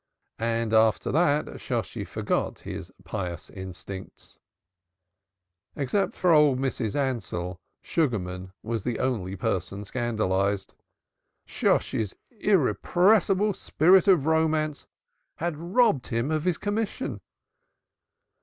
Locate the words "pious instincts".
3.03-4.39